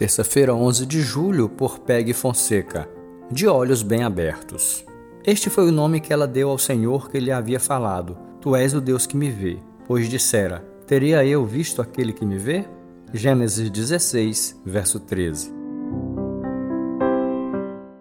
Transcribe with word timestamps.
Terça-feira, 0.00 0.54
11 0.54 0.86
de 0.86 1.02
julho, 1.02 1.46
por 1.46 1.80
Peg 1.80 2.14
Fonseca, 2.14 2.88
de 3.30 3.46
olhos 3.46 3.82
bem 3.82 4.02
abertos. 4.02 4.82
Este 5.22 5.50
foi 5.50 5.68
o 5.68 5.72
nome 5.72 6.00
que 6.00 6.10
ela 6.10 6.26
deu 6.26 6.48
ao 6.48 6.56
Senhor 6.56 7.10
que 7.10 7.20
lhe 7.20 7.30
havia 7.30 7.60
falado: 7.60 8.16
Tu 8.40 8.56
és 8.56 8.72
o 8.72 8.80
Deus 8.80 9.06
que 9.06 9.14
me 9.14 9.30
vê. 9.30 9.58
Pois 9.86 10.08
dissera: 10.08 10.64
Teria 10.86 11.22
eu 11.26 11.44
visto 11.44 11.82
aquele 11.82 12.14
que 12.14 12.24
me 12.24 12.38
vê? 12.38 12.64
Gênesis 13.12 13.68
16, 13.68 14.62
verso 14.64 14.98
13. 15.00 15.59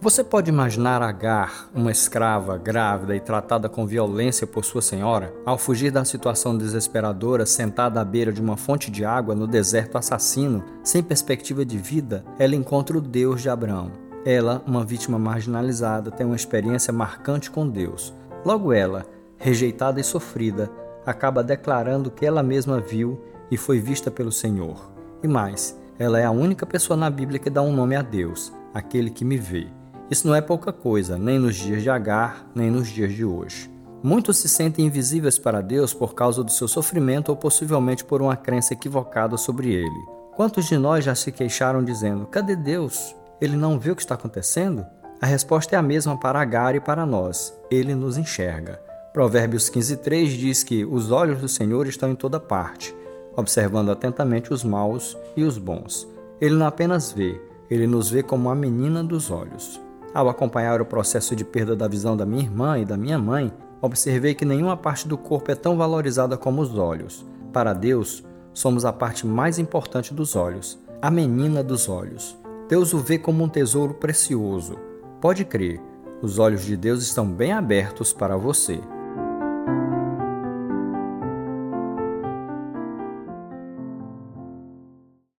Você 0.09 0.23
pode 0.23 0.49
imaginar 0.49 1.03
Agar, 1.03 1.69
uma 1.71 1.91
escrava 1.91 2.57
grávida 2.57 3.15
e 3.15 3.19
tratada 3.19 3.69
com 3.69 3.85
violência 3.85 4.47
por 4.47 4.65
sua 4.65 4.81
senhora, 4.81 5.31
ao 5.45 5.55
fugir 5.55 5.91
da 5.91 6.04
situação 6.04 6.57
desesperadora, 6.57 7.45
sentada 7.45 8.01
à 8.01 8.04
beira 8.04 8.33
de 8.33 8.41
uma 8.41 8.57
fonte 8.57 8.89
de 8.89 9.05
água 9.05 9.36
no 9.36 9.45
deserto 9.45 10.00
assassino, 10.00 10.64
sem 10.83 11.03
perspectiva 11.03 11.64
de 11.64 11.77
vida, 11.77 12.25
ela 12.39 12.55
encontra 12.55 12.97
o 12.97 13.01
Deus 13.01 13.43
de 13.43 13.51
Abraão. 13.51 13.91
Ela, 14.25 14.64
uma 14.65 14.83
vítima 14.83 15.19
marginalizada, 15.19 16.09
tem 16.09 16.25
uma 16.25 16.36
experiência 16.36 16.91
marcante 16.91 17.51
com 17.51 17.69
Deus. 17.69 18.11
Logo 18.43 18.73
ela, 18.73 19.05
rejeitada 19.37 20.00
e 20.00 20.03
sofrida, 20.03 20.71
acaba 21.05 21.43
declarando 21.43 22.09
que 22.09 22.25
ela 22.25 22.41
mesma 22.41 22.79
viu 22.79 23.23
e 23.51 23.57
foi 23.57 23.79
vista 23.79 24.09
pelo 24.09 24.31
Senhor. 24.31 24.89
E 25.21 25.28
mais, 25.28 25.79
ela 26.00 26.19
é 26.19 26.25
a 26.25 26.31
única 26.31 26.65
pessoa 26.65 26.97
na 26.97 27.11
Bíblia 27.11 27.37
que 27.37 27.51
dá 27.51 27.61
um 27.61 27.71
nome 27.71 27.95
a 27.95 28.01
Deus, 28.01 28.51
aquele 28.73 29.11
que 29.11 29.23
me 29.23 29.37
vê. 29.37 29.67
Isso 30.09 30.27
não 30.27 30.33
é 30.33 30.41
pouca 30.41 30.73
coisa, 30.73 31.18
nem 31.19 31.37
nos 31.37 31.55
dias 31.55 31.83
de 31.83 31.89
Agar, 31.89 32.50
nem 32.55 32.72
nos 32.72 32.88
dias 32.88 33.13
de 33.13 33.23
hoje. 33.23 33.69
Muitos 34.02 34.38
se 34.38 34.50
sentem 34.50 34.86
invisíveis 34.86 35.38
para 35.38 35.61
Deus 35.61 35.94
por 35.94 36.16
causa 36.16 36.44
do 36.44 36.52
seu 36.52 36.67
sofrimento 36.67 37.30
ou 37.30 37.36
possivelmente 37.36 38.03
por 38.03 38.22
uma 38.22 38.36
crença 38.36 38.73
equivocada 38.73 39.38
sobre 39.38 39.72
ele. 39.72 40.06
Quantos 40.36 40.66
de 40.66 40.78
nós 40.78 41.03
já 41.03 41.14
se 41.14 41.31
queixaram 41.31 41.84
dizendo: 41.84 42.25
Cadê 42.25 42.56
Deus? 42.56 43.16
Ele 43.39 43.56
não 43.56 43.78
vê 43.78 43.92
o 43.92 43.95
que 43.95 44.02
está 44.02 44.16
acontecendo? 44.16 44.86
A 45.22 45.25
resposta 45.25 45.75
é 45.75 45.78
a 45.80 45.81
mesma 45.81 46.17
para 46.17 46.41
Agar 46.41 46.75
e 46.75 46.80
para 46.80 47.06
nós: 47.06 47.53
Ele 47.69 47.94
nos 47.94 48.17
enxerga. 48.17 48.81
Provérbios 49.14 49.69
15,3 49.69 50.28
diz 50.28 50.64
que 50.64 50.86
os 50.86 51.12
olhos 51.12 51.41
do 51.41 51.47
Senhor 51.47 51.86
estão 51.88 52.09
em 52.09 52.16
toda 52.16 52.39
parte, 52.39 52.95
observando 53.36 53.91
atentamente 53.91 54.53
os 54.53 54.64
maus 54.64 55.17
e 55.36 55.44
os 55.44 55.58
bons. 55.58 56.08
Ele 56.39 56.56
não 56.56 56.66
apenas 56.66 57.12
vê, 57.12 57.39
ele 57.69 57.86
nos 57.86 58.09
vê 58.09 58.23
como 58.23 58.50
a 58.50 58.56
menina 58.56 59.03
dos 59.03 59.30
olhos. 59.30 59.89
Ao 60.14 60.28
acompanhar 60.28 60.82
o 60.82 60.86
processo 60.86 61.36
de 61.36 61.46
perda 61.46 61.76
da 61.76 61.88
visão 61.88 62.18
da 62.18 62.26
minha 62.26 62.44
irmã 62.44 62.80
e 62.80 62.86
da 62.86 62.98
minha 62.98 63.20
mãe, 63.20 63.54
observei 63.82 64.34
que 64.34 64.46
nenhuma 64.46 64.76
parte 64.76 65.08
do 65.08 65.18
corpo 65.18 65.52
é 65.52 65.56
tão 65.56 65.78
valorizada 65.78 66.36
como 66.38 66.62
os 66.62 66.78
olhos. 66.78 67.26
Para 67.54 67.74
Deus, 67.74 68.24
somos 68.54 68.86
a 68.86 68.92
parte 68.92 69.26
mais 69.26 69.60
importante 69.60 70.14
dos 70.14 70.36
olhos, 70.36 70.80
a 71.02 71.12
menina 71.12 71.64
dos 71.64 71.88
olhos. 71.88 72.38
Deus 72.68 72.94
o 72.94 73.00
vê 73.00 73.18
como 73.18 73.44
um 73.44 73.50
tesouro 73.50 73.94
precioso. 73.94 74.78
Pode 75.22 75.46
crer, 75.46 75.82
os 76.22 76.40
olhos 76.40 76.64
de 76.66 76.76
Deus 76.76 77.02
estão 77.04 77.26
bem 77.26 77.54
abertos 77.54 78.12
para 78.12 78.36
você. 78.36 78.80